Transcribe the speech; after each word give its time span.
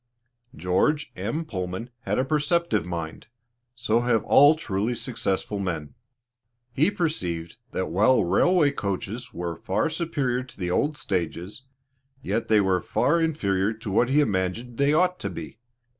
George 0.55 1.11
M. 1.15 1.45
Pullman 1.45 1.91
had 1.99 2.17
a 2.17 2.25
perceptive 2.25 2.87
mind 2.87 3.27
so 3.75 3.99
have 3.99 4.23
all 4.23 4.55
truly 4.55 4.95
successful 4.95 5.59
men. 5.59 5.93
He 6.71 6.89
perceived 6.89 7.57
that 7.71 7.91
while 7.91 8.17
the 8.17 8.23
railway 8.25 8.71
coaches 8.71 9.31
were 9.31 9.55
far 9.55 9.91
superior 9.91 10.41
to 10.41 10.57
the 10.57 10.71
old 10.71 10.97
stages, 10.97 11.65
yet 12.23 12.47
they 12.47 12.59
were 12.61 12.81
far 12.81 13.21
inferior 13.21 13.73
to 13.73 13.91
what 13.91 14.09
he 14.09 14.21
imagined 14.21 14.79
they 14.79 14.91
ought 14.91 15.19
to 15.19 15.29
be. 15.29 15.59